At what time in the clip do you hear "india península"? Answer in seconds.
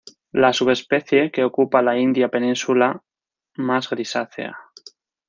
2.05-2.91